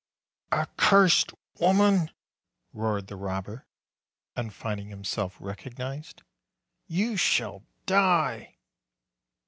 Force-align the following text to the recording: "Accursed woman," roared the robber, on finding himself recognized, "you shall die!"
"Accursed 0.51 1.31
woman," 1.59 2.09
roared 2.73 3.05
the 3.05 3.15
robber, 3.15 3.67
on 4.35 4.49
finding 4.49 4.89
himself 4.89 5.37
recognized, 5.39 6.23
"you 6.87 7.15
shall 7.17 7.67
die!" 7.85 8.57